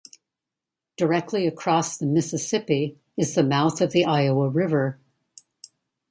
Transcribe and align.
Directly 0.97 1.45
across 1.45 1.99
the 1.99 2.07
Mississippi 2.07 2.97
is 3.17 3.35
the 3.35 3.43
mouth 3.43 3.81
of 3.81 3.91
the 3.91 4.03
Iowa 4.03 4.49
River. 4.49 4.97